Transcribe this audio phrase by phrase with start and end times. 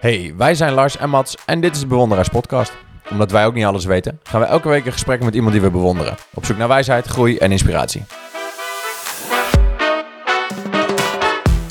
[0.00, 2.76] Hey, wij zijn Lars en Mats en dit is de Bewonderaars Podcast.
[3.10, 5.62] Omdat wij ook niet alles weten, gaan we elke week in gesprek met iemand die
[5.62, 6.16] we bewonderen.
[6.34, 8.02] Op zoek naar wijsheid, groei en inspiratie.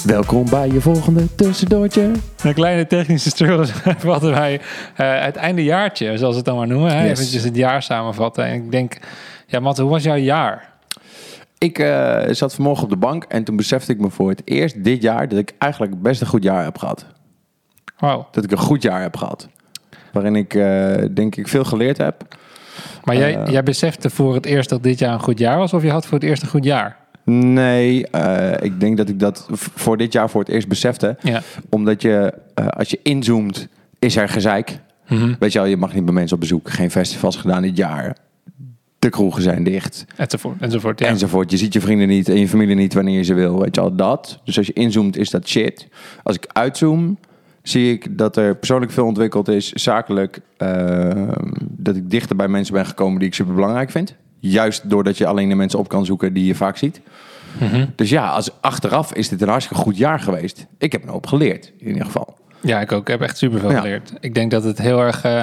[0.05, 2.11] Welkom bij je volgende tussendoortje.
[2.43, 6.97] Een kleine technische struggle hadden wij uh, het eindejaartje, zoals we het dan maar noemen.
[6.97, 7.07] Hè?
[7.07, 7.33] Yes.
[7.33, 8.45] Even het jaar samenvatten.
[8.45, 8.97] En ik denk,
[9.47, 10.73] ja Matt, hoe was jouw jaar?
[11.57, 14.83] Ik eh, zat vanmorgen op de bank en toen besefte ik me voor het eerst
[14.83, 17.05] dit jaar dat ik eigenlijk best een goed jaar heb gehad.
[18.31, 19.47] Dat ik een goed jaar heb gehad.
[20.13, 22.35] Waarin ik eh, denk ik veel geleerd heb.
[23.03, 23.51] Maar jij, Eh.
[23.51, 26.05] jij besefte voor het eerst dat dit jaar een goed jaar was, of je had
[26.05, 26.97] voor het eerst een goed jaar?
[27.25, 31.17] Nee, eh, ik denk dat ik dat voor dit jaar voor het eerst besefte.
[31.21, 31.41] Ja.
[31.69, 32.33] Omdat je,
[32.69, 33.67] als je inzoomt,
[33.99, 34.79] is er gezeik.
[35.07, 35.33] Mhm.
[35.39, 36.69] Weet je wel, je mag niet bij mensen op bezoek.
[36.69, 38.15] Geen festivals gedaan dit jaar.
[38.99, 40.05] De kroegen zijn dicht.
[40.15, 40.61] Enzovoort.
[40.61, 41.07] enzovoort ja.
[41.07, 41.51] enzovoort.
[41.51, 43.59] Je ziet je vrienden niet en je familie niet wanneer je ze wil.
[43.59, 44.39] Weet je al dat.
[44.43, 45.87] Dus als je inzoomt is dat shit.
[46.23, 47.17] Als ik uitzoom,
[47.69, 49.71] zie ik dat er persoonlijk veel ontwikkeld is.
[49.71, 51.09] Zakelijk, eh,
[51.59, 54.15] dat ik dichter bij mensen ben gekomen die ik super belangrijk vind.
[54.39, 57.01] Juist doordat je alleen de mensen op kan zoeken die je vaak ziet.
[57.59, 57.85] Mhm.
[57.95, 60.65] Dus ja, als achteraf is dit een hartstikke goed jaar geweest.
[60.77, 62.37] Ik heb een hoop geleerd, in ieder geval.
[62.61, 63.01] Ja, ik ook.
[63.01, 63.79] Ik heb echt superveel Ja.
[63.79, 64.13] geleerd.
[64.19, 65.41] Ik denk dat het heel erg eh,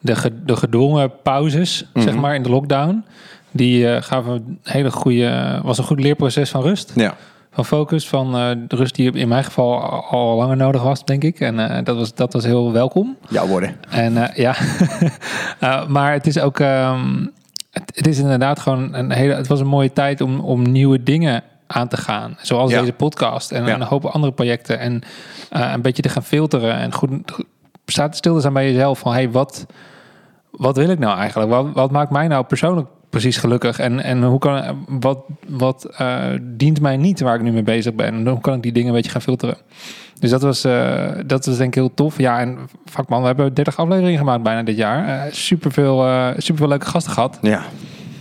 [0.00, 2.20] de, ge- de gedwongen pauzes, zeg Mhm.
[2.20, 3.04] maar, in de lockdown,
[3.50, 6.92] die eh, gaven een hele goede, was een goed leerproces van rust.
[6.94, 7.16] Ja,
[7.64, 11.24] van focus, van eh, de rust die in mijn geval al, langer nodig was, denk
[11.24, 11.40] ik.
[11.40, 13.16] En eh, dat, was, dat was heel welkom.
[13.28, 13.76] jouw worden.
[13.88, 14.54] En eh, ja,
[15.60, 17.26] Eh, maar het is ook, ehm,
[17.70, 21.02] het, het is inderdaad gewoon een hele, het was een mooie tijd om, om nieuwe
[21.02, 22.36] dingen aan te gaan.
[22.40, 22.80] Zoals Ja.
[22.80, 23.74] deze podcast en Ja.
[23.74, 24.78] een hoop andere projecten.
[24.78, 25.02] En
[25.50, 27.10] eh, een beetje te gaan filteren en goed,
[27.86, 29.66] staat stil te zijn bij jezelf van, hey, wat,
[30.50, 31.50] wat wil ik nou eigenlijk?
[31.50, 33.78] Wat, wat maakt mij nou persoonlijk precies gelukkig?
[33.78, 37.94] En, en hoe kan, wat, wat eh, dient mij niet waar ik nu mee bezig
[37.94, 38.06] ben?
[38.06, 39.56] En hoe kan ik die dingen een beetje gaan filteren?
[40.20, 42.18] Dus dat was, eh, dat was denk ik heel tof.
[42.18, 45.08] Ja, en vakman, we hebben 30 afleveringen gemaakt bijna dit jaar.
[45.08, 46.06] Uh, super veel
[46.36, 47.38] super leuke gasten gehad.
[47.42, 47.62] Ja,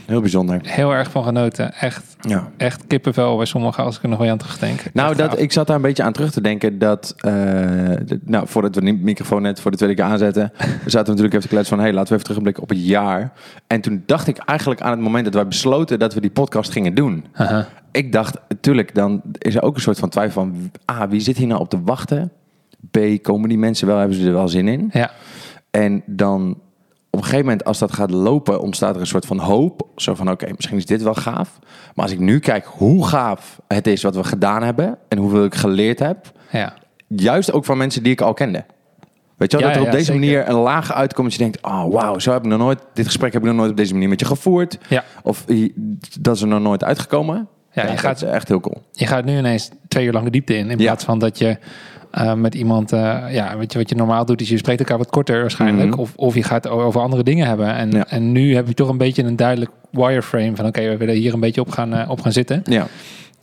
[0.07, 0.59] heel bijzonder.
[0.63, 1.73] Heel erg van genoten.
[1.73, 2.50] Echt, Ja.
[2.57, 4.84] echt kippenvel bij sommigen als ik er nog wel aan terugdenk.
[4.94, 5.40] Nou, Echt dat, gaaf.
[5.40, 7.13] ik zat daar een beetje aan terug te denken dat...
[7.18, 7.31] eh,
[8.06, 10.51] de- nou, voordat we de microfoon net voor de tweede keer aanzetten...
[10.84, 11.85] we zaten natuurlijk even te kletsen van...
[11.85, 13.31] hey, laten we even terugblikken op het jaar.
[13.67, 16.00] En toen dacht ik eigenlijk aan het moment dat wij besloten...
[16.00, 17.25] dat we die podcast gingen doen.
[17.91, 20.72] Ik dacht, natuurlijk, dan is er ook een soort van twijfel van...
[20.91, 22.31] A, wie zit hier nou op te wachten?
[22.91, 23.97] B, komen die mensen wel?
[23.97, 24.90] Hebben ze er wel zin in?
[24.94, 25.12] Ja,
[25.72, 26.57] En dan
[27.17, 29.88] een gegeven moment, als dat gaat lopen, ontstaat er een soort van hoop.
[29.95, 31.59] Zo van, oké, misschien is dit wel gaaf.
[31.95, 34.97] Maar als ik nu kijk hoe gaaf het is wat we gedaan hebben...
[35.07, 36.31] en hoeveel ik geleerd heb...
[36.51, 36.73] ja.
[37.07, 38.66] juist ook van mensen die ik al kende.
[39.38, 40.22] Weet je wel, Ja, dat er op ja, deze zeker.
[40.22, 41.28] manier een laag uitkomt...
[41.29, 42.79] dat je denkt, oh wauw, zo heb ik nog nooit...
[42.94, 44.78] dit gesprek heb ik nog nooit op deze manier met je gevoerd.
[44.89, 45.03] Ja.
[45.23, 45.45] Of
[46.19, 47.47] dat is er nog nooit uitgekomen.
[47.72, 48.81] Ja, je gaat- echt heel cool.
[48.91, 50.69] je gaat nu ineens twee uur lang de diepte in.
[50.69, 51.57] In plaats van dat je
[52.17, 54.97] eh, met iemand, eh, ja, weet je wat je normaal doet, is je spreekt elkaar
[54.97, 55.89] wat korter waarschijnlijk.
[55.89, 56.00] Mhm.
[56.00, 57.73] Of, of je gaat over andere dingen hebben.
[57.75, 58.05] En, Ja.
[58.09, 61.33] en nu heb je toch een beetje een duidelijk wireframe van oké, we willen hier
[61.33, 62.61] een beetje op gaan, eh, op gaan zitten.
[62.66, 62.85] Ja,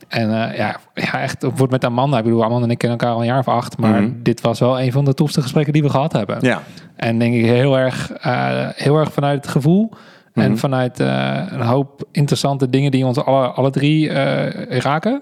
[0.07, 2.17] En ja, ja, echt, wordt met Amanda.
[2.17, 3.77] Ik bedoel, Amanda en ik kennen elkaar al een jaar of acht.
[3.77, 4.11] Maar Mhm.
[4.23, 6.37] dit was wel een van de tofste gesprekken die we gehad hebben.
[6.41, 6.61] ja.
[6.95, 8.11] En denk ik heel erg,
[8.75, 9.91] heel erg vanuit het gevoel.
[10.33, 10.59] En Mhm.
[10.59, 14.09] vanuit een hoop interessante dingen die ons alle, alle drie
[14.79, 15.21] raken.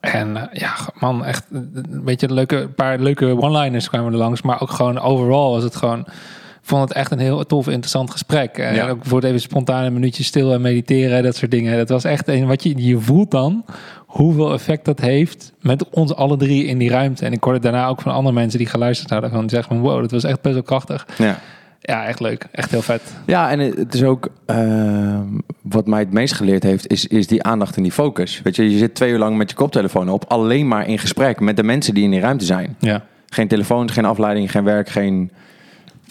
[0.00, 4.18] En eh, ja, man, echt een beetje een leuke, een paar leuke one-liners kwamen er
[4.18, 4.42] langs.
[4.42, 6.06] Maar ook gewoon overal was het gewoon...
[6.62, 8.58] Vond het echt een heel tof, interessant gesprek.
[8.58, 8.88] En Ja.
[8.88, 11.76] ook voor het even spontaan een minuutje stil en mediteren, dat soort dingen.
[11.76, 13.64] Dat was echt een wat je, je voelt dan
[14.06, 17.24] hoeveel effect dat heeft met ons alle drie in die ruimte.
[17.24, 20.00] En ik hoorde daarna ook van andere mensen die geluisterd hadden van zeggen van wow,
[20.00, 21.06] dat was echt best wel krachtig.
[21.18, 21.38] ja.
[21.86, 22.46] Ja, echt leuk.
[22.50, 23.02] Echt heel vet.
[23.26, 25.24] Ja, en het is ook ehm,
[25.62, 28.40] wat mij het meest geleerd heeft, is, is die aandacht en die focus.
[28.42, 31.40] Weet je, je zit twee uur lang met je koptelefoon op, alleen maar in gesprek
[31.40, 32.76] met de mensen die in die ruimte zijn.
[32.78, 33.04] Ja.
[33.26, 35.30] Geen telefoon, geen afleiding, geen werk, geen.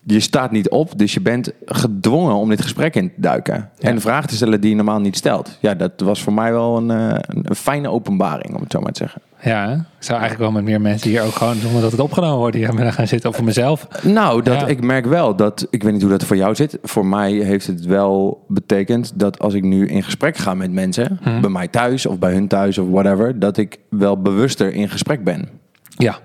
[0.08, 3.70] Je staat niet op, dus je bent gedwongen om dit gesprek in te duiken.
[3.78, 3.90] Ja.
[3.90, 5.58] En vragen te stellen die je normaal niet stelt.
[5.62, 8.80] Ja, dat was voor mij wel een, eh, een, een fijne openbaring, om het zo
[8.80, 9.22] maar te zeggen.
[9.42, 12.38] Ja, ik zou eigenlijk wel met meer mensen hier ook gewoon, zonder dat het opgenomen
[12.38, 13.30] wordt, hier gaan gaan zitten.
[13.30, 13.88] Of voor mezelf.
[14.04, 14.68] Nou, dat, Ja.
[14.68, 16.78] ik merk wel dat, ik weet niet hoe dat voor jou zit.
[16.84, 21.20] Voor mij heeft het wel betekend dat als ik nu in gesprek ga met mensen,
[21.24, 21.42] Mhm.
[21.42, 25.24] bij mij thuis of bij hun thuis of whatever, dat ik wel bewuster in gesprek
[25.24, 25.50] ben.
[25.98, 26.18] Ja.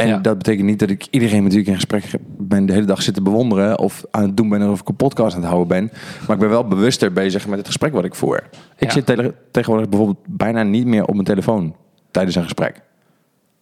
[0.00, 0.18] En Ja.
[0.18, 2.04] dat betekent niet dat ik iedereen met wie ik in gesprek
[2.38, 4.96] ben de hele dag zit te bewonderen of aan het doen ben of ik een
[4.96, 5.90] podcast aan het houden ben.
[6.26, 8.42] Maar ik ben wel bewuster bezig met het gesprek wat ik voer.
[8.78, 8.90] Ik Ja.
[8.90, 11.74] zit tele- tegenwoordig bijvoorbeeld bijna niet meer op mijn telefoon
[12.10, 12.72] tijdens een gesprek.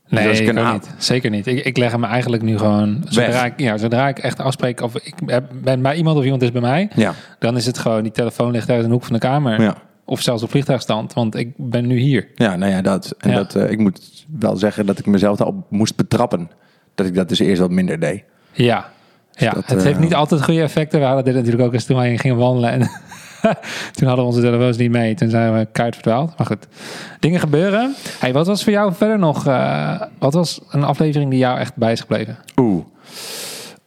[0.08, 0.90] Dus Nee, als ik ik een niet.
[0.99, 1.46] Zeker niet.
[1.46, 3.02] Ik, ik leg hem eigenlijk nu gewoon...
[3.08, 6.43] Zodra ik, ja, zodra ik echt afspreek of ik heb- ben bij iemand of iemand
[6.43, 6.90] is bij mij...
[6.94, 9.61] Ja, dan is het gewoon, die telefoon ligt in de hoek van de kamer.
[9.62, 9.76] ja.
[10.08, 12.28] Of zelfs op vliegtuigstand, want ik ben nu hier.
[12.34, 13.14] Ja, nou ja, dat.
[13.19, 13.37] En Ja.
[13.37, 16.50] dat, eh, ik moet wel zeggen dat ik mezelf daarop moest betrappen.
[16.94, 18.22] dat ik dat dus eerst wat minder deed.
[18.52, 18.90] Ja,
[19.32, 19.50] ja.
[19.50, 21.00] dat, het eh, heeft niet altijd goede effecten.
[21.00, 22.70] We hadden dit natuurlijk ook eens toen wij gingen wandelen.
[22.70, 22.81] En
[23.94, 25.14] toen hadden we onze telefoons niet mee.
[25.14, 26.38] Toen zijn we keihard verdwaald.
[26.38, 26.66] Maar goed,
[27.20, 27.94] dingen gebeuren.
[28.19, 29.46] Hey, wat was voor jou verder nog...
[29.46, 32.37] eh, wat was een aflevering die jou echt bij is gebleven?
[32.56, 32.84] Oeh.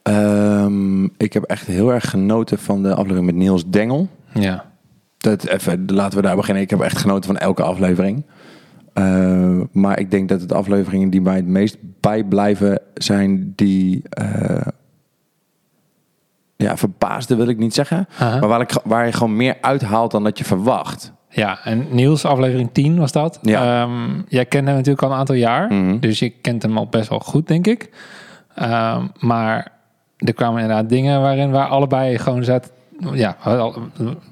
[0.04, 4.08] Ehm, ik heb echt heel erg genoten van de aflevering met Niels Dengel.
[4.34, 4.66] Ja.
[5.22, 6.64] Dat, even, laten we daar beginnen.
[6.64, 8.26] Ik heb echt genoten van elke aflevering.
[8.94, 14.02] Eh, maar ik denk dat het afleveringen die mij het meest bijblijven zijn die...
[14.10, 14.68] eh,
[16.56, 18.08] ja, verbaasde wil ik niet zeggen.
[18.20, 21.14] Maar waar, ik, waar je gewoon meer uithaalt dan dat je verwacht.
[21.30, 23.40] Ja, en Niels, aflevering 10 was dat.
[23.42, 23.84] Ja.
[23.84, 25.74] Ehm, jij kent hem natuurlijk al een aantal jaar.
[25.74, 26.00] Mhm.
[26.00, 27.90] Dus je kent hem al best wel goed, denk ik.
[28.56, 29.72] Ehm, maar
[30.18, 32.72] er kwamen inderdaad dingen waarin waar allebei gewoon zat...
[33.14, 33.38] Ja,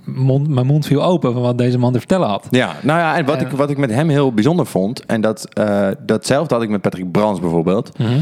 [0.06, 2.48] mond, mijn mond viel open van wat deze man te vertellen had.
[2.50, 5.06] Ja, nou ja, en wat, En- ik, wat ik met hem heel bijzonder vond...
[5.06, 7.98] en dat, eh, datzelfde had ik met Patrick Brands bijvoorbeeld...
[7.98, 8.20] Mhm.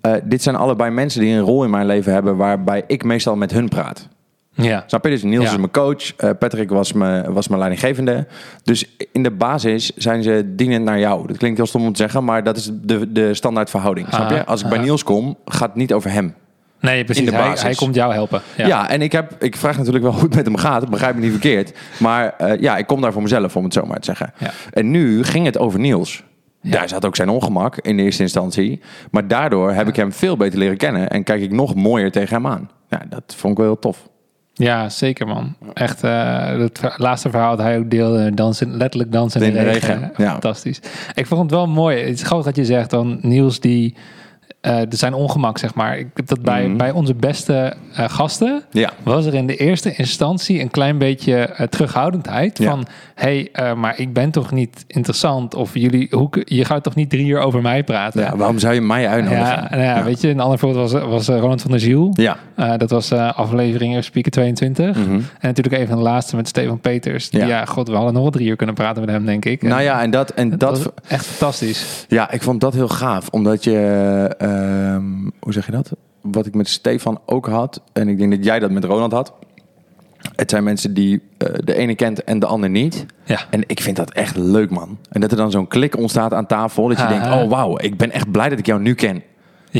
[0.00, 2.36] Eh, dit zijn allebei mensen die een rol in mijn leven hebben...
[2.36, 4.08] waarbij ik meestal met hun praat.
[4.52, 5.10] Ja, Snap je?
[5.10, 5.50] Dus Niels Ja.
[5.50, 6.16] is mijn coach.
[6.16, 8.26] eh, Patrick was mijn, was mijn leidinggevende.
[8.62, 11.26] Dus in de basis zijn ze dienend naar jou.
[11.26, 14.06] Dat klinkt heel stom om te zeggen, maar dat is de, de standaard verhouding.
[14.10, 14.40] Snap je?
[14.40, 14.84] Ah, Als ik bij ah.
[14.84, 16.34] Niels kom, gaat het niet over hem.
[16.80, 17.24] Nee, precies.
[17.24, 17.62] in de hij, basis.
[17.62, 18.42] hij komt jou helpen.
[18.56, 18.66] Ja.
[18.66, 20.90] Ja, en ik, heb, ik vraag natuurlijk wel hoe het met hem gaat.
[20.90, 21.72] Begrijp me niet verkeerd.
[21.98, 24.32] Maar eh, ja, ik kom daar voor mezelf, om het zo maar te zeggen.
[24.38, 24.50] Ja.
[24.72, 26.22] En nu ging het over Niels.
[26.62, 28.80] Daar zat ook zijn ongemak in de eerste instantie.
[29.10, 31.08] Maar daardoor heb ik hem veel beter leren kennen.
[31.08, 32.70] En kijk ik nog mooier tegen hem aan.
[32.88, 34.08] Ja, dat vond ik wel heel tof.
[34.52, 35.56] Ja, zeker man.
[35.72, 39.62] Echt, eh, het ver- laatste verhaal dat hij ook deelde, dansen, letterlijk dansen in de,
[39.62, 40.12] regen.
[40.16, 40.30] ja.
[40.30, 40.80] Fantastisch.
[41.14, 41.98] Ik vond het wel mooi.
[41.98, 43.96] Het is grappig dat je zegt dan Niels die,
[44.66, 45.98] eh er zijn ongemak zeg maar.
[45.98, 46.76] Ik heb dat bij, Mhm.
[46.76, 48.90] bij onze beste eh, gasten Ja.
[49.02, 52.70] was er in de eerste instantie een klein beetje eh, terughoudendheid Ja.
[52.70, 56.94] van, hey, eh, maar ik ben toch niet interessant of jullie, hoe, je gaat toch
[56.94, 58.20] niet drie uur over mij praten?
[58.22, 59.44] ja, waarom zou je mij uitnodigen?
[59.46, 62.10] Ja, nou ja, weet je, een ander voorbeeld was, was Ronald van der Ziel.
[62.12, 62.36] Ja.
[62.76, 64.96] Dat was aflevering Speaker 22.
[64.96, 65.10] Mhm.
[65.14, 67.28] En natuurlijk even de laatste met Stefan Peters.
[67.30, 67.46] Ja.
[67.46, 67.64] Ja.
[67.64, 69.62] god, we hadden nog wel drie uur kunnen praten met hem, denk ik.
[69.62, 72.04] Nou ja, en dat, en dat, dat, echt fantastisch.
[72.08, 75.92] ja, ik vond dat heel gaaf, omdat je, ehm, hoe zeg je dat?
[76.20, 79.32] Wat ik met Stefan ook had, en ik denk dat jij dat met Ronald had.
[80.36, 83.06] Het zijn mensen die eh, de ene kent en de ander niet.
[83.24, 83.40] Ja.
[83.50, 84.98] En ik vind dat echt leuk, man.
[85.10, 87.96] En dat er dan zo'n klik ontstaat aan tafel, dat je denkt, oh wauw, ik
[87.96, 89.22] ben echt blij dat ik jou nu ken.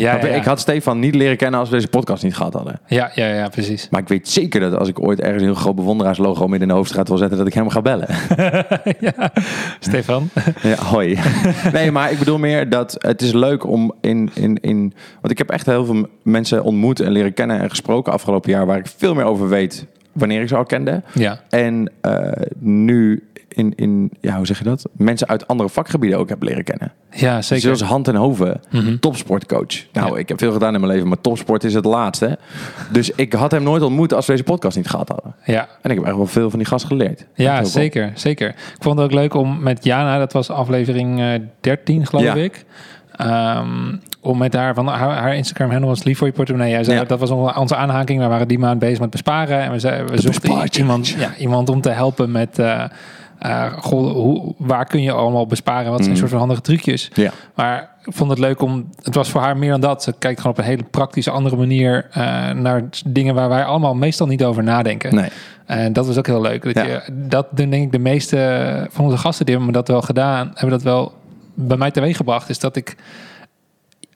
[0.00, 0.18] Ja.
[0.18, 2.80] Ik had Stefan niet leren kennen als we deze podcast niet gehad hadden.
[2.86, 3.88] ja, ja, ja, precies.
[3.90, 6.68] Maar ik weet zeker dat als ik ooit ergens een heel groot bewonderaarslogo midden in
[6.68, 8.08] de hoofdstraat wil zetten, dat ik hem ga bellen.
[9.00, 9.32] ja.
[9.80, 10.28] Stefan.
[10.62, 11.18] Ja, hoi.
[11.72, 14.94] Nee, maar ik bedoel meer dat het is leuk om in, in, in...
[15.20, 18.66] Want ik heb echt heel veel mensen ontmoet en leren kennen en gesproken afgelopen jaar...
[18.66, 21.02] waar ik veel meer over weet wanneer ik ze al kende.
[21.14, 21.40] Ja.
[21.50, 24.84] En eh, nu in, in, ja, hoe zeg je dat?
[24.92, 26.92] Mensen uit andere vakgebieden ook heb leren kennen.
[27.10, 27.62] Ja, zeker.
[27.62, 28.96] Zoals Hand en Hoven, Mhm.
[28.98, 29.86] topsportcoach.
[29.92, 30.18] Nou, Ja.
[30.18, 32.38] ik heb veel gedaan in mijn leven, maar topsport is het laatste.
[32.92, 35.34] Dus ik had hem nooit ontmoet als we deze podcast niet gehad hadden.
[35.44, 37.26] Ja, En ik heb echt wel veel van die gast geleerd.
[37.34, 38.48] ja zeker, zeker.
[38.48, 41.30] Ik vond het ook leuk om met Jana, dat was aflevering eh
[41.60, 42.34] 13 geloof Ja.
[42.34, 42.64] ik.
[43.16, 46.70] Ehm, om met haar, van haar, haar Instagram handle was lief voor je portemonnee.
[46.70, 47.02] Jij zei Ja.
[47.02, 48.20] ook, dat was onze aanhaking.
[48.20, 49.60] We waren die maand bezig met besparen.
[49.60, 52.58] En we, zei, we zochten iemand, ja, iemand om te helpen met...
[52.58, 52.84] eh,
[53.38, 55.90] eh, goh, hoe, waar kun je allemaal besparen?
[55.90, 56.18] Wat zijn Mhm.
[56.18, 57.10] soort van handige trucjes?
[57.14, 57.30] Ja.
[57.54, 58.88] Maar ik vond het leuk om...
[59.02, 60.02] Het was voor haar meer dan dat.
[60.02, 62.06] Ze kijkt gewoon op een hele praktische andere manier...
[62.10, 65.14] eh, naar dingen waar wij allemaal meestal niet over nadenken.
[65.14, 65.28] Nee.
[65.66, 66.62] En dat was ook heel leuk.
[66.64, 66.82] Dat, Ja.
[66.84, 70.70] je, dat denk ik de meeste van onze gasten die hebben dat wel gedaan, hebben
[70.70, 71.12] dat wel
[71.56, 72.48] bij mij teweeg gebracht.
[72.48, 72.96] Is dat ik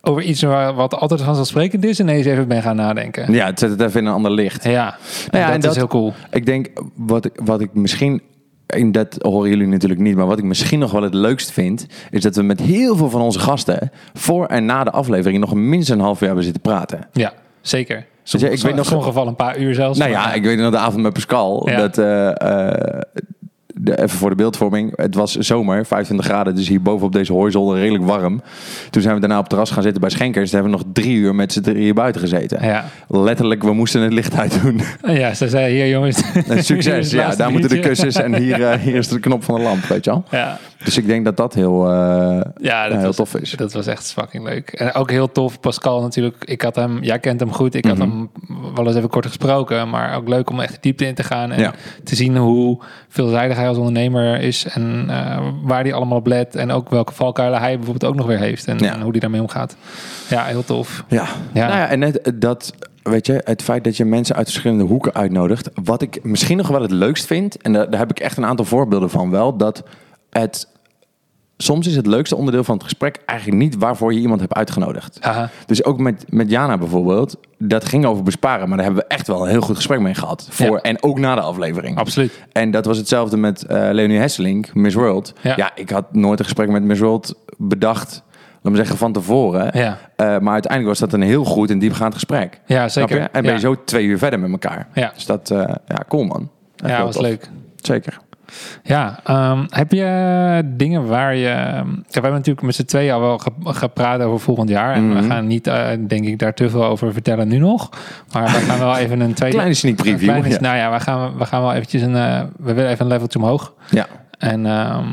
[0.02, 3.32] over iets waar- wat altijd vanzelfsprekend is, ineens even ben gaan nadenken.
[3.32, 4.64] Ja, het zet het even in een ander licht.
[4.64, 4.94] Ja, ja,
[5.30, 6.12] en dat, en dat- is heel cool.
[6.30, 8.22] Ik denk, wat ik, wat ik misschien...
[8.66, 10.16] En dat horen jullie natuurlijk niet.
[10.16, 11.86] Maar wat ik misschien nog wel het leukst vind...
[12.10, 13.90] is dat we met heel veel van onze gasten...
[14.14, 15.40] voor en na de aflevering...
[15.40, 17.08] nog minstens een half uur hebben zitten praten.
[17.12, 17.96] Ja, zeker.
[17.96, 19.98] je, ik Sommige, weet nog- in sommige gevallen een paar uur zelfs.
[19.98, 21.68] Nou Maar ja, ik weet nog de avond met Pascal.
[21.68, 21.76] Ja.
[21.76, 22.28] Dat, eh,
[22.68, 23.00] eh,
[23.82, 24.92] de, even voor de beeldvorming.
[24.96, 26.54] Het was zomer, 25 graden.
[26.54, 28.42] Dus hier boven op deze horizon redelijk warm.
[28.90, 30.50] Toen zijn we daarna op het terras gaan zitten bij Schenkers.
[30.50, 32.64] Toen hebben we nog drie uur met z'n drieën buiten gezeten.
[32.66, 32.84] ja.
[33.08, 34.80] Letterlijk, we moesten het licht uit doen.
[35.02, 36.22] ja, ze zei hier jongens.
[36.48, 37.10] En succes.
[37.20, 39.84] Ja, daar moeten de kussens en hier, eh, hier is de knop van de lamp,
[39.84, 40.24] weet je wel.
[40.30, 43.50] Ja, Dus ik denk dat dat heel, eh, ja, ja, dat heel was, tof is.
[43.50, 44.68] Dat was echt fucking leuk.
[44.70, 46.36] En ook heel tof, Pascal natuurlijk.
[46.44, 47.74] Ik had hem, jij kent hem goed.
[47.74, 48.08] Ik had Mhm.
[48.10, 48.28] hem
[48.74, 49.88] wel eens even kort gesproken.
[49.88, 51.52] Maar ook leuk om echt diepte in te gaan.
[51.52, 51.72] En Ja.
[52.04, 54.64] te zien hoe veelzijdig hij als ondernemer is.
[54.66, 56.56] En eh, waar hij allemaal op let.
[56.56, 58.66] En ook welke valkuilen hij bijvoorbeeld ook nog weer heeft.
[58.66, 58.92] En, Ja.
[58.94, 59.76] en hoe hij daarmee omgaat.
[60.28, 61.04] Ja, heel tof.
[61.08, 61.26] Ja.
[61.52, 61.66] Ja.
[61.66, 65.14] Nou ja, en net dat, weet je, het feit dat je mensen uit verschillende hoeken
[65.14, 65.70] uitnodigt.
[65.84, 68.46] Wat ik misschien nog wel het leukst vind, en daar, daar heb ik echt een
[68.46, 69.82] aantal voorbeelden van wel, dat
[70.30, 70.68] het
[71.56, 75.18] soms is het leukste onderdeel van het gesprek eigenlijk niet waarvoor je iemand hebt uitgenodigd.
[75.20, 75.50] Aha.
[75.66, 79.26] Dus ook met, met Jana bijvoorbeeld, dat ging over besparen, maar daar hebben we echt
[79.26, 80.46] wel een heel goed gesprek mee gehad.
[80.50, 80.82] Voor, Ja.
[80.82, 81.96] En ook na de aflevering.
[81.98, 82.44] Absoluut.
[82.52, 85.32] En dat was hetzelfde met eh Leonie Hesselink, Miss World.
[85.40, 85.52] Ja.
[85.56, 85.70] Ja.
[85.74, 88.22] ik had nooit een gesprek met Miss World bedacht,
[88.62, 89.70] laat me zeggen, van tevoren.
[89.78, 89.98] Ja.
[90.16, 92.60] Eh, maar uiteindelijk was dat een heel goed en diepgaand gesprek.
[92.66, 93.28] Ja, zeker.
[93.32, 94.88] En ben je zo twee uur verder met elkaar.
[94.94, 95.10] Ja.
[95.14, 96.50] Dus dat, eh, ja, cool man.
[96.76, 97.22] Echt Ja, was tof.
[97.22, 97.48] leuk.
[97.76, 98.18] Zeker.
[98.82, 101.40] Ja, ehm, heb je dingen waar je...
[101.40, 104.94] Ja, we hebben natuurlijk met z'n tweeën al wel ge- gepraat over volgend jaar.
[104.94, 105.30] En we Mhm.
[105.30, 107.88] gaan niet, eh, denk ik, daar te veel over vertellen nu nog.
[108.32, 109.56] Maar we gaan wel even een tweede...
[109.56, 110.60] Kleine sneak preview, een kleine- ja.
[110.60, 112.16] Nou ja, we gaan, we gaan wel eventjes een...
[112.16, 113.74] eh, we willen even een leveltje omhoog.
[113.90, 114.06] Ja.
[114.38, 115.04] En ehm,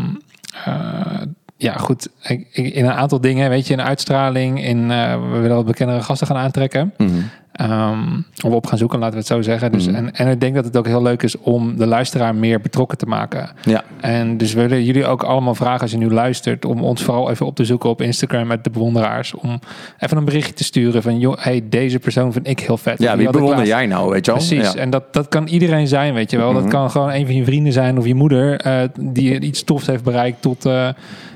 [0.65, 1.21] eh,
[1.57, 2.09] ja, goed.
[2.23, 4.87] Ik, ik- in een aantal dingen, weet je, in uitstraling, in
[5.31, 6.93] we willen wat bekendere gasten gaan aantrekken.
[6.97, 7.11] Mhm.
[7.57, 7.99] Ehm,
[8.45, 9.71] of op gaan zoeken, laten we het zo zeggen.
[9.71, 9.95] Dus, Mhm.
[9.95, 12.97] en, en ik denk dat het ook heel leuk is om de luisteraar meer betrokken
[12.97, 13.49] te maken.
[13.63, 13.83] Ja.
[14.01, 17.45] En dus willen jullie ook allemaal vragen als je nu luistert, om ons vooral even
[17.45, 19.33] op te zoeken op Instagram met de bewonderaars.
[19.33, 19.59] Om
[19.99, 22.99] even een berichtje te sturen van, joh, hey, deze persoon vind ik heel vet.
[23.01, 24.39] Ja, wie bewonder jij nou, weet je wel?
[24.45, 24.79] Precies, Ja.
[24.79, 26.53] en dat, dat kan iedereen zijn, weet je wel.
[26.53, 26.71] Dat Mhm.
[26.71, 30.03] kan gewoon een van je vrienden zijn of je moeder eh, die iets tofs heeft
[30.03, 30.87] bereikt tot, eh,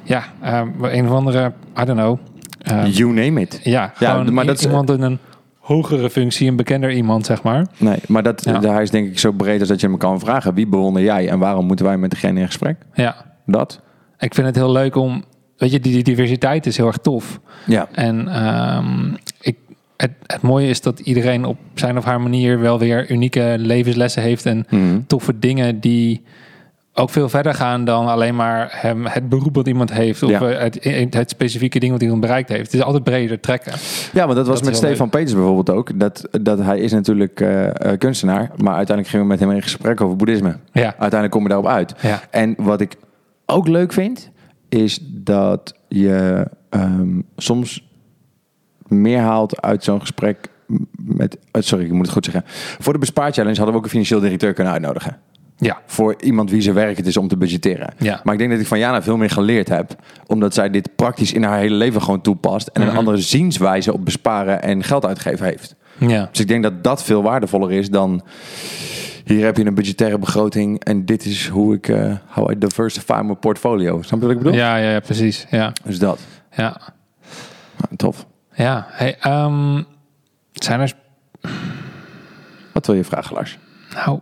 [0.03, 1.51] ja, eh, een of andere,
[1.81, 2.17] I don't know.
[2.61, 3.59] Eh, You name it.
[3.63, 5.19] ja, Ja, maar dat is- iemand in een
[5.71, 7.65] hogere functie, een bekender iemand, zeg maar.
[7.77, 8.61] Nee, maar dat, Ja.
[8.61, 10.53] hij is denk ik zo breed als dat je hem kan vragen.
[10.53, 12.77] Wie bewonder jij en waarom moeten wij met degene in gesprek?
[12.93, 13.81] Ja, Dat?
[14.19, 15.23] ik vind het heel leuk om,
[15.57, 17.39] weet je, die, diversiteit is heel erg tof.
[17.65, 17.87] Ja.
[17.91, 19.55] En ehm, ik,
[19.97, 24.21] het, het mooie is dat iedereen op zijn of haar manier wel weer unieke levenslessen
[24.21, 24.99] heeft en Mhm.
[25.07, 26.23] toffe dingen die
[26.93, 30.41] ook veel verder gaan dan alleen maar hem, het beroep wat iemand heeft of Ja.
[30.49, 32.61] eh, het, het specifieke ding wat iemand bereikt heeft.
[32.65, 33.73] Het is altijd breder trekken.
[34.13, 35.99] Ja, want dat was Dat met Stefan Peters bijvoorbeeld ook.
[35.99, 39.61] Dat, dat hij is natuurlijk eh, eh, kunstenaar, maar uiteindelijk gingen we met hem in
[39.61, 40.57] gesprek over boeddhisme.
[40.71, 41.93] Ja, Uiteindelijk komen we daarop uit.
[42.01, 42.95] ja, En wat ik
[43.45, 44.29] ook leuk vind,
[44.69, 47.89] is dat je ehm, soms
[48.87, 50.47] meer haalt uit zo'n gesprek
[50.97, 51.37] met...
[51.51, 52.43] Sorry, ik moet het goed zeggen.
[52.79, 55.17] Voor de bespaarchallenge hadden we ook een financieel directeur kunnen uitnodigen.
[55.63, 57.93] Ja, Voor iemand wie zijn werk het is om te budgetteren.
[57.97, 58.21] ja.
[58.23, 59.95] Maar ik denk dat ik van Jana veel meer geleerd heb.
[60.27, 62.67] Omdat zij dit praktisch in haar hele leven gewoon toepast.
[62.67, 62.97] En een Mhm.
[62.97, 65.75] andere zienswijze op besparen en geld uitgeven heeft.
[65.97, 66.27] ja.
[66.31, 68.21] Dus ik denk dat dat veel waardevoller is dan...
[69.25, 71.87] Hier heb je een budgettaire begroting en dit is hoe ik...
[71.87, 74.01] eh how I diversify mijn portfolio.
[74.01, 74.53] Snap je wat ik bedoel?
[74.59, 75.45] Ja, ja, ja, precies.
[75.49, 76.19] Ja, Dus dat.
[76.51, 76.77] ja.
[77.77, 78.25] Nou, tof.
[78.53, 78.85] ja.
[78.89, 79.17] Hey,
[80.51, 80.93] zijn er,
[82.73, 83.57] Wat wil je vragen, Lars?
[83.93, 84.19] nou,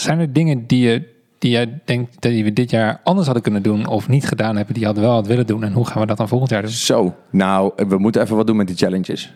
[0.00, 3.62] zijn er dingen die je, die jij denkt dat we dit jaar anders hadden kunnen
[3.62, 5.62] doen of niet gedaan hebben, die je had wel had willen doen?
[5.64, 6.70] En hoe gaan we dat dan volgend jaar doen?
[6.70, 7.14] Zo.
[7.30, 9.34] Nou, we moeten even wat doen met die challenges.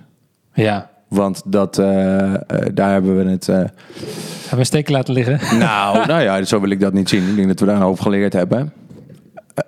[0.54, 2.40] Ja, Want dat, eh, eh,
[2.74, 3.48] daar hebben we het...
[3.48, 5.38] eh, hebben we steekje laten liggen?
[5.58, 7.28] Nou, nou ja, zo wil ik dat niet zien.
[7.28, 8.72] Ik denk dat we daar een hoop geleerd hebben.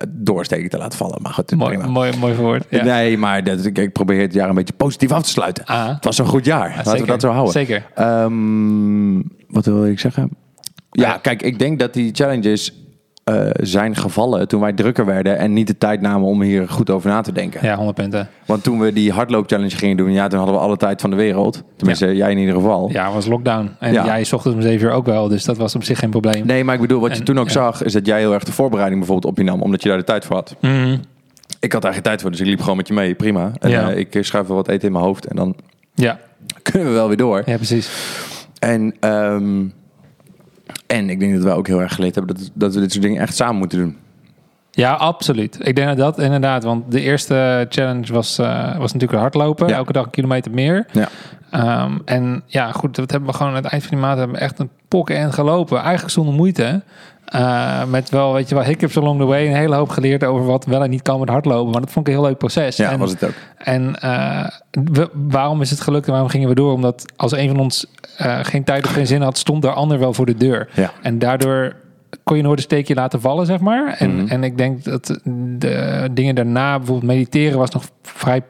[0.09, 1.93] Doorsteken te laten vallen, maar goed, mooi, prima.
[1.93, 2.65] mooi, mooi verwoord.
[2.71, 2.85] Ja.
[2.85, 5.65] Nee, maar dat, ik, ik probeer het jaar een beetje positief af te sluiten.
[5.65, 6.69] Ah, Het was een goed jaar.
[6.69, 7.01] Laten zeker.
[7.01, 7.53] we dat zo houden.
[7.53, 7.87] Zeker.
[7.95, 9.15] Ehm,
[9.49, 10.31] wat wil ik zeggen?
[10.93, 12.73] Ja, kijk, ik denk dat die challenges
[13.25, 16.91] eh, zijn gevallen toen wij drukker werden en niet de tijd namen om hier goed
[16.91, 17.61] over na te denken.
[17.67, 18.29] Ja, 100 punten.
[18.47, 21.17] Want toen we die hardloop-challenge gingen doen, ja, toen hadden we alle tijd van de
[21.17, 21.63] wereld.
[21.77, 22.91] Tenminste, jij in ieder geval.
[22.91, 23.71] Ja, het was lockdown.
[23.79, 24.05] En Ja.
[24.05, 26.47] jij zocht het om 7 uur ook wel, dus dat was op zich geen probleem.
[26.47, 27.53] Nee, maar ik bedoel, wat je En- toen ook ja.
[27.53, 29.99] zag, is dat jij heel erg de voorbereiding bijvoorbeeld op je nam, omdat je daar
[29.99, 30.57] de tijd voor had.
[30.61, 30.97] Mhm.
[31.61, 33.15] Ik had daar geen tijd voor, dus ik liep gewoon met je mee.
[33.15, 33.53] Prima.
[33.61, 33.91] En Ja.
[33.91, 35.55] eh, ik schuif wel wat eten in mijn hoofd en dan
[35.95, 36.19] Ja.
[36.63, 37.43] kunnen we wel weer door.
[37.47, 37.91] ja, precies.
[38.59, 39.65] En, ehm,
[40.93, 43.05] en ik denk dat wij ook heel erg geleerd hebben dat, dat we dit soort
[43.05, 43.97] dingen echt samen moeten doen.
[44.71, 45.59] Ja, absoluut.
[45.61, 49.69] Ik denk dat dat inderdaad, want de eerste challenge was, eh, was natuurlijk hardlopen.
[49.69, 49.77] Ja.
[49.77, 50.87] Elke dag een kilometer meer.
[50.93, 51.09] Ja.
[51.51, 54.37] Ehm, en ja, goed, dat hebben we gewoon aan het eind van die maand hebben
[54.37, 55.79] we echt een pokken en gelopen.
[55.79, 56.83] Eigenlijk zonder moeite.
[57.33, 59.47] Eh, met wel, weet je wel, hiccups along the way.
[59.47, 61.73] Een hele hoop geleerd over wat wel en niet kan met hardlopen.
[61.73, 62.77] Maar dat vond ik een heel leuk proces.
[62.77, 63.33] Ja, en, was het ook.
[63.59, 64.47] En eh,
[64.93, 66.73] we- waarom is het gelukt en waarom gingen we door?
[66.73, 67.87] Omdat als een van ons
[68.17, 70.69] eh, geen tijd of geen zin had, stond de ander wel voor de deur.
[70.75, 70.91] Ja.
[71.03, 71.77] En daardoor
[72.25, 73.95] kon je nooit een steekje laten vallen, zeg maar.
[73.99, 74.27] En, Mhm.
[74.29, 75.19] en ik denk dat
[75.59, 78.41] de dingen daarna, bijvoorbeeld mediteren, was nog vrij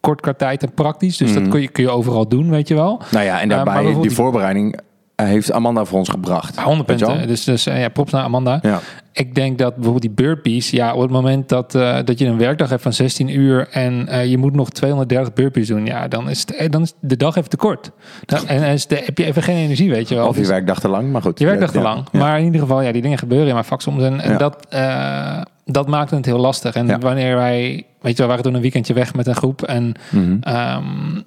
[0.00, 1.16] kort qua tijd en praktisch.
[1.16, 1.40] Dus Mhm.
[1.42, 3.00] dat kun je, kun je overal doen, weet je wel.
[3.10, 4.78] Nou ja, en daarbij, die voorbereiding
[5.26, 6.60] heeft Amanda voor ons gebracht.
[6.60, 7.14] 100 Weet je wel?
[7.14, 7.34] punten.
[7.34, 8.58] Dus, dus eh, ja, props naar Amanda.
[8.62, 8.80] Ja.
[9.12, 12.38] Ik denk dat bijvoorbeeld die burpees, ja, op het moment dat, eh, dat je een
[12.38, 16.30] werkdag hebt van 16 uur en eh, je moet nog 230 burpees doen, ja, dan
[16.30, 17.90] is, het, dan is de dag even te kort.
[18.24, 20.26] Dan, en dan is de, heb je even geen energie, weet je wel.
[20.28, 21.38] Of je Dus- werkt te lang, maar goed.
[21.38, 22.06] je werkt echt te Ja, lang.
[22.12, 22.18] ja.
[22.18, 24.02] Maar in ieder geval, ja, die dingen gebeuren in mijn vak soms.
[24.02, 26.74] En, dat, eh, dat maakt het heel lastig.
[26.74, 29.62] En wanneer wij, weet je wel, we waren toen een weekendje weg met een groep.
[29.62, 30.36] En Mhm.
[30.40, 31.20] ehm,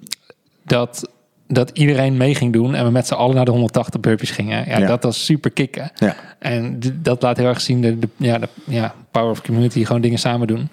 [0.64, 1.08] dat,
[1.52, 4.64] dat iedereen mee ging doen en we met z'n allen naar de 180 burpees gingen.
[4.68, 4.86] Ja, Ja.
[4.86, 5.90] dat was super kicken.
[5.94, 6.14] Ja.
[6.38, 10.00] En dat laat heel erg zien de, de, ja, de ja, power of community, gewoon
[10.02, 10.68] dingen samen doen.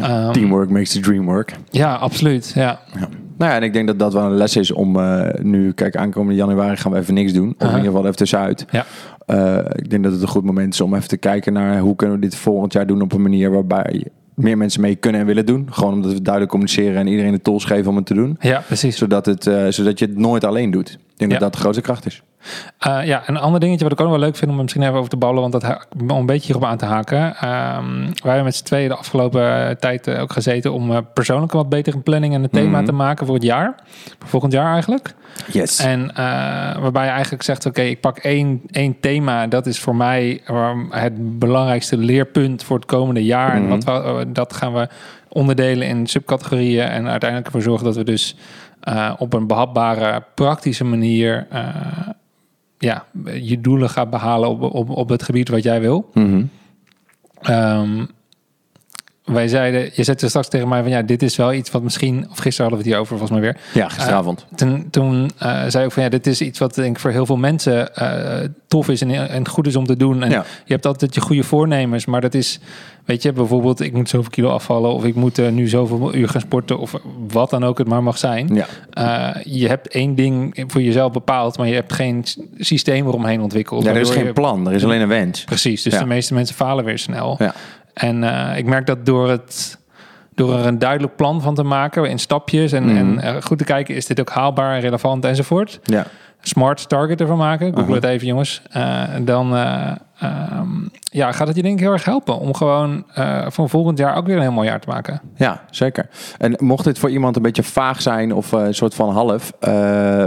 [0.00, 1.52] Ehm, Teamwork makes the dream work.
[1.70, 2.52] Ja, absoluut.
[2.54, 2.80] Ja.
[3.38, 5.96] Nou ja, en ik denk dat dat wel een les is om eh, nu, kijk,
[5.96, 7.48] aankomende januari gaan we even niks doen.
[7.48, 7.68] Of Aha.
[7.70, 8.64] in ieder geval even tussenuit.
[8.70, 8.84] Ja.
[9.26, 11.96] Eh, ik denk dat het een goed moment is om even te kijken naar hoe
[11.96, 15.26] kunnen we dit volgend jaar doen op een manier waarbij meer mensen mee kunnen en
[15.26, 15.66] willen doen.
[15.70, 18.36] Gewoon omdat we duidelijk communiceren en iedereen de tools geven om het te doen.
[18.40, 18.96] ja, precies.
[18.98, 20.90] Zodat, het, eh, zodat je het nooit alleen doet.
[20.90, 21.38] Ik denk Ja.
[21.38, 22.22] dat dat de grootste kracht is.
[22.78, 24.94] Eh, ja, een ander dingetje wat ik ook nog wel leuk vind om misschien even
[24.94, 27.36] over te ballen, want dat om een beetje hierop aan te haken.
[27.36, 31.52] Ehm, wij hebben met z'n tweeën de afgelopen tijd eh, ook gezeten om eh, persoonlijk
[31.52, 32.84] een wat betere planning en een thema Mhm.
[32.86, 33.74] te maken voor het jaar.
[34.18, 35.14] Voor volgend jaar eigenlijk.
[35.52, 35.78] Yes.
[35.78, 36.12] En
[36.80, 39.46] waarbij je eigenlijk zegt, oké, ik pak één, één thema.
[39.46, 43.52] Dat is voor mij eh, het belangrijkste leerpunt voor het komende jaar.
[43.54, 43.70] En Mhm.
[43.70, 44.88] wat we, dat gaan we
[45.28, 46.84] onderdelen in subcategorieën.
[46.88, 48.36] En uiteindelijk ervoor zorgen dat we dus
[49.18, 51.46] op een behapbare, praktische manier...
[52.80, 53.06] ja,
[53.40, 56.10] je doelen gaat behalen op, op, op het gebied wat jij wil.
[56.14, 56.44] Mhm.
[57.40, 58.06] Ehm,
[59.24, 62.26] wij zeiden, je zette straks tegen mij van ja, dit is wel iets wat misschien,
[62.30, 63.56] of gisteren hadden we het hier over volgens mij weer.
[63.82, 64.46] Ja, gisteravond.
[64.54, 67.26] Toen, toen eh, zei ik van ja, dit is iets wat denk ik voor heel
[67.26, 70.22] veel mensen eh, tof is en, en goed is om te doen.
[70.22, 70.44] En Ja.
[70.64, 72.60] je hebt altijd je goede voornemens, maar dat is,
[73.04, 76.28] weet je, bijvoorbeeld ik moet zoveel kilo afvallen of ik moet eh, nu zoveel uur
[76.28, 76.94] gaan sporten of
[77.28, 78.50] wat dan ook het maar mag zijn.
[78.54, 78.66] Ja.
[78.90, 82.24] Eh, je hebt één ding voor jezelf bepaald, maar je hebt geen
[82.58, 83.84] systeem eromheen ontwikkeld.
[83.84, 85.44] ja, er is geen je- plan, er is alleen een wens.
[85.44, 85.98] Precies, dus Ja.
[85.98, 87.36] de meeste mensen falen weer snel.
[87.38, 87.54] Ja.
[87.94, 89.78] En eh, ik merk dat door het
[90.34, 92.96] door er een duidelijk plan van te maken in stapjes en, Mhm.
[92.96, 95.80] en eh, goed te kijken, is dit ook haalbaar en relevant enzovoort.
[95.82, 96.04] Ja.
[96.42, 97.94] Smart target ervan maken, google Aha.
[97.94, 98.62] het even jongens.
[98.70, 100.68] Eh, dan eh, ehm,
[101.02, 103.04] ja, gaat het je denk ik heel erg helpen om gewoon
[103.48, 105.20] van volgend jaar ook weer een heel mooi jaar te maken.
[105.36, 106.08] Ja, zeker.
[106.38, 109.52] En mocht dit voor iemand een beetje vaag zijn of een soort van half,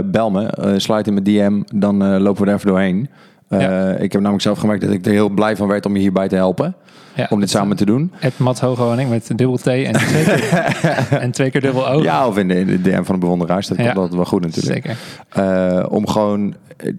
[0.04, 3.10] bel me, sluit in mijn DM, dan lopen we er even doorheen.
[3.48, 3.90] Eh.
[4.02, 6.28] Ik heb namelijk zelf gemerkt dat ik er heel blij van werd om je hierbij
[6.28, 6.74] te helpen.
[7.14, 8.12] Ja, Om dit samen te doen.
[8.14, 10.52] Het Mats Hooghoning met dubbel T en twee keer,
[11.20, 12.02] en twee keer dubbel O.
[12.02, 13.66] Ja, of in de, in de DM van de bewonderaars.
[13.66, 13.84] Dat Ja.
[13.84, 14.74] komt altijd wel goed natuurlijk.
[14.74, 14.96] Zeker.
[15.28, 16.92] Eh, om gewoon eh,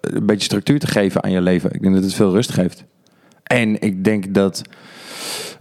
[0.00, 1.70] een beetje structuur te geven aan je leven.
[1.72, 2.84] Ik denk dat het veel rust geeft.
[3.42, 4.62] En ik denk dat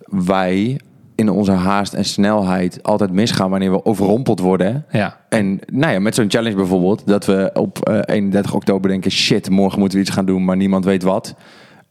[0.06, 0.80] wij
[1.22, 4.86] in onze haast en snelheid altijd misgaan wanneer we overrompeld worden.
[4.92, 9.12] Ja, En nou ja, met zo'n challenge bijvoorbeeld, dat we op eh, 31 oktober denken:
[9.12, 11.36] shit, morgen moeten we iets gaan doen, maar niemand weet wat.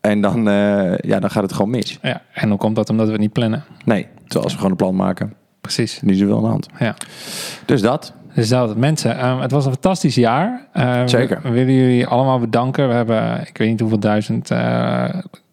[0.01, 1.99] En dan, eh, ja, dan gaat het gewoon mis.
[2.03, 2.23] ja.
[2.33, 2.91] En hoe komt dat?
[2.91, 3.65] Omdat we het niet plannen.
[3.85, 6.01] Nee, terwijl als we gewoon een plan maken, Precies.
[6.03, 6.69] nu is er wel aan de hand.
[6.79, 6.95] Ja.
[7.65, 8.13] Dus dat.
[8.35, 10.67] Dus dat, mensen, ehm, het was een fantastisch jaar.
[10.73, 11.41] Eh, Zeker.
[11.43, 12.89] We, willen jullie allemaal bedanken.
[12.89, 15.05] We hebben, ik weet niet hoeveel duizend eh,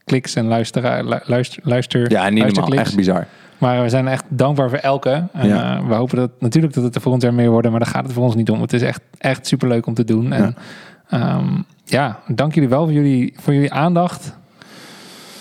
[0.04, 2.80] kliks en luistera, lu- luister, luister, Ja, niet normaal.
[2.80, 3.28] Echt bizar.
[3.58, 5.28] Maar we zijn echt dankbaar voor elke.
[5.34, 5.78] En, Ja.
[5.78, 8.04] eh, we hopen dat natuurlijk dat het er volgend jaar meer worden, maar daar gaat
[8.04, 8.62] het voor ons niet om.
[8.62, 10.34] Het is echt, echt superleuk om te doen.
[10.34, 10.56] En
[11.10, 11.40] ja,
[11.86, 14.36] ja dank jullie wel voor jullie, voor jullie aandacht.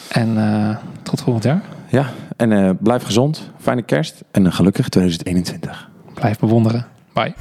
[0.09, 1.63] En eh, tot volgend jaar.
[1.89, 3.51] Ja, en eh, blijf gezond.
[3.59, 5.89] Fijne kerst en een gelukkig 2021.
[6.15, 6.87] Blijf bewonderen.
[7.13, 7.35] Bye.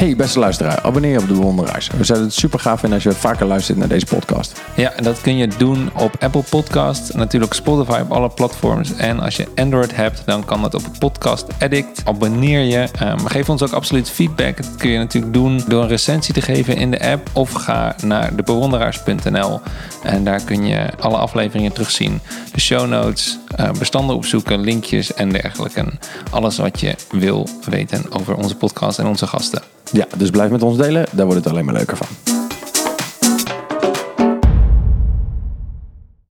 [0.00, 1.90] Hey beste luisteraar, abonneer je op de Bewonderaars.
[1.96, 4.62] We zouden het super gaaf vinden als je vaker luistert naar deze podcast.
[4.76, 8.94] Ja, en dat kun je doen op Apple Podcast, natuurlijk Spotify op alle platforms.
[8.94, 12.02] En als je Android hebt, dan kan dat op Podcast Addict.
[12.04, 12.88] Abonneer je.
[12.98, 14.56] Maar geef ons ook absoluut feedback.
[14.56, 17.30] Dat kun je natuurlijk doen door een recensie te geven in de app.
[17.32, 19.60] Of ga naar debewonderaars.nl
[20.02, 22.20] en daar kun je alle afleveringen terugzien.
[22.52, 25.84] De show notes, eh, bestanden opzoeken, linkjes en dergelijke.
[26.30, 29.62] Alles wat je wil weten over onze podcast en onze gasten.
[29.92, 32.39] Ja, dus blijf met ons delen, daar wordt het alleen maar leuker van.